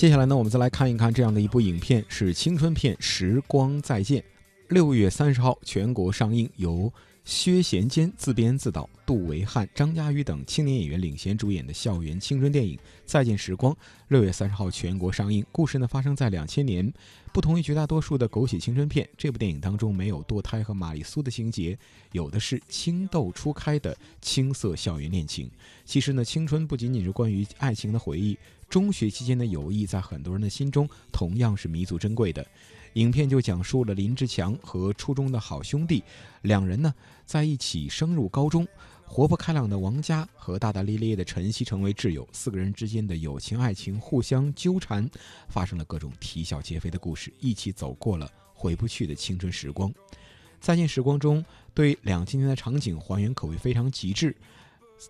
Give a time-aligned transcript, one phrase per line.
[0.00, 4.22] 接下来呢，我们再来看一看这样的一部影片，是青春片《时光再见》，
[4.70, 6.90] 六月三十号全国上映，由。
[7.22, 13.72] 薛贤坚自编自导，杜维汉、张嘉译等青年演员领衔主演的校园青春电影《再见时光》，
[14.08, 15.44] 六月三十号全国上映。
[15.52, 16.90] 故事呢发生在两千年，
[17.30, 21.78] 不同于绝大多数的狗血青春片，这部电影当中没有堕胎和玛丽苏的情节，
[22.12, 25.48] 有的是情窦初开的青涩校园恋情。
[25.84, 28.36] 其实呢，青春不仅仅是关于爱情的回忆，
[28.70, 32.46] 中学期间的友谊在很多人的心中同样是弥足珍贵的。
[32.94, 36.02] 影片就讲述了林志强和初中的好兄弟
[36.42, 36.92] 两人呢
[37.24, 38.66] 在一起升入高中，
[39.04, 45.08] 活泼开朗的王佳和大大咧咧的陈曦成为挚友，四个人之间的友情爱情互相纠缠，
[45.48, 49.92] 发生了各种啼笑皆非的故事，一起走过了回不去的青春时光。
[50.60, 54.34] 再见时光中，对两千年的场景还原可谓非常极致。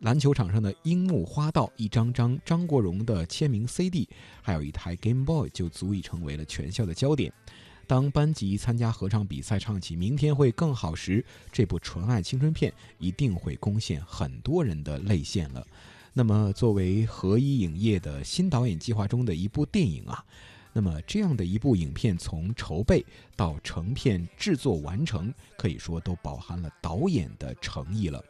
[0.00, 4.08] 篮球场上的樱木花道，一张张张国荣的签名 CD，
[4.42, 7.32] 还有一台 Game Boy，就足以成为了全校的焦点。
[7.86, 15.66] 当班级参加合唱比赛，唱起《明天会更好》时，这部纯爱青春片一定会攻陷很多人的泪腺了。
[16.12, 20.22] 那么，作为合一影业的新导演计划中的一部电影啊，
[20.74, 23.02] 那么这样的一部影片从筹备
[23.34, 28.22] 到成片制作完成，可以说都饱含了导演的诚意了。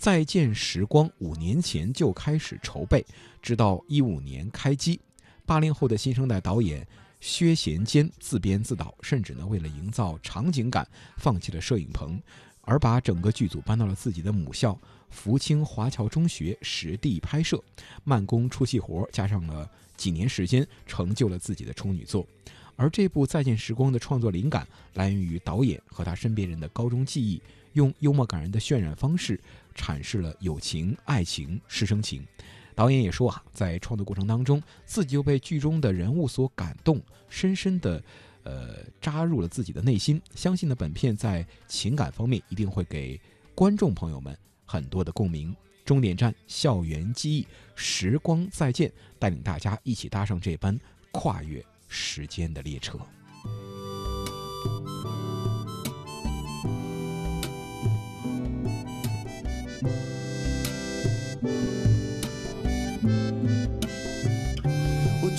[0.00, 3.04] 再见时光五年前就开始筹备，
[3.42, 4.98] 直到一五年开机。
[5.44, 6.88] 八零后的新生代导演。
[7.20, 12.18] 薛贤坚自编自导，甚至呢为了营造场景感，放弃了摄影棚，
[12.62, 17.62] 而把整个剧组搬到了自己的母校福清华侨中学实地拍摄，
[18.04, 22.26] 慢工出细活，加上了几年时间，成就了自己的处女作。
[22.74, 27.42] 而这部《再见时光》的创作灵感来源于导演和他身边人的高中记忆，
[27.72, 29.40] 用幽默感人的渲染方式
[29.74, 32.26] 阐释了友情、爱情、师生情。
[32.74, 38.02] 导演也说啊，在创作过程当中，自己又被剧中的人物所感动，深深的，
[38.42, 40.20] 呃，扎入了自己的内心。
[40.34, 43.20] 相信呢，本片在情感方面一定会给
[43.54, 45.54] 观众朋友们很多的共鸣。
[45.84, 50.78] 终点站，校园记忆，时光再见，带领大家一起搭上这班
[51.10, 52.98] 跨越时间的列车。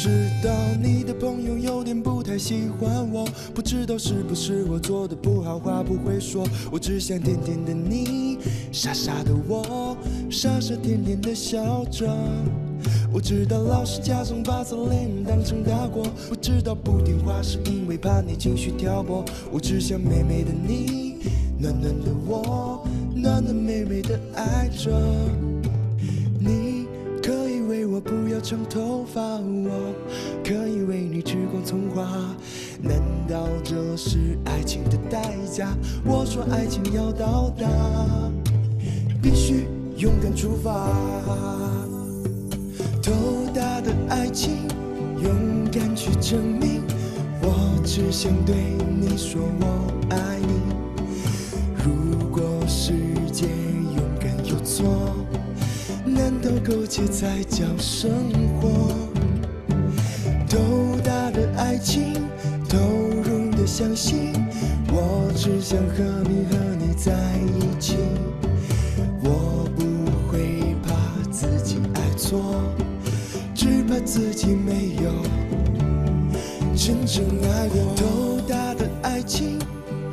[0.01, 0.09] 知
[0.41, 0.49] 道
[0.81, 3.23] 你的朋友有点不太喜欢我，
[3.53, 6.43] 不知道是不是我做的不好，话不会说。
[6.71, 8.39] 我只想甜甜的你，
[8.71, 9.95] 傻傻的我，
[10.27, 12.11] 傻傻甜甜的笑着。
[13.13, 19.23] 我知道老是假装把早恋当成大过，我知道不听话是因为怕你情绪挑拨。
[19.51, 21.17] 我只想美美的你，
[21.59, 22.83] 暖暖的我，
[23.13, 24.89] 暖暖美美的爱着。
[28.51, 29.95] 长头发，我
[30.43, 32.03] 可以为你吃光葱花。
[32.81, 35.69] 难道这是爱情的代价？
[36.03, 37.65] 我说爱情要到达，
[39.21, 40.89] 必须勇敢出发。
[43.01, 43.13] 头
[43.55, 44.67] 大的爱情，
[45.23, 45.31] 勇
[45.71, 46.81] 敢去证明。
[47.41, 48.53] 我只想对
[48.99, 50.80] 你说我爱你。
[56.63, 58.11] 苟且才叫生
[58.59, 58.93] 活？
[60.47, 60.59] 斗
[61.03, 62.13] 大的爱情，
[62.69, 64.33] 投入的相信，
[64.87, 67.11] 我只想和你和你在
[67.57, 67.95] 一起。
[69.23, 69.81] 我不
[70.29, 70.93] 会怕
[71.31, 72.63] 自己爱错，
[73.55, 75.11] 只怕自己没有
[76.75, 77.95] 真正爱过。
[77.95, 79.57] 斗大的爱情，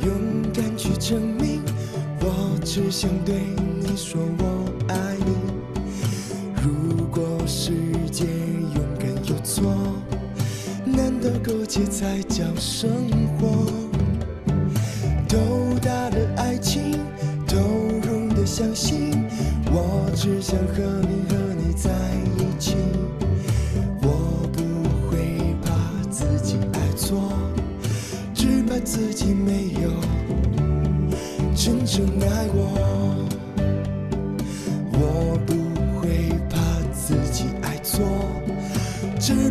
[0.01, 1.61] 勇敢去证明，
[2.21, 3.35] 我只想对
[3.81, 4.45] 你说我
[4.89, 5.38] 爱你。
[7.11, 7.73] 果世
[8.11, 8.25] 界
[8.75, 9.75] 勇敢有错？
[10.85, 12.91] 难道苟且才叫生
[13.39, 13.67] 活？
[15.29, 15.39] 斗
[15.81, 16.99] 大的爱情，
[17.47, 19.25] 投入的相信，
[19.71, 21.91] 我只想和你和你在
[22.37, 22.77] 一起。
[24.03, 24.59] 我不
[25.09, 25.69] 会怕
[26.11, 27.33] 自己爱错，
[28.35, 29.91] 只怕自己没有
[31.55, 33.28] 真正爱过。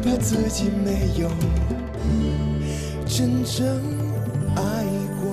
[0.08, 1.30] 怕自己没有
[3.06, 3.66] 真正
[4.56, 4.86] 爱
[5.20, 5.28] 过。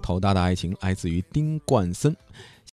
[0.00, 2.16] 头大的爱情来自于丁冠森。